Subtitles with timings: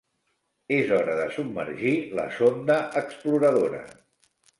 [0.77, 3.83] És hora de submergir la sonda exploradora.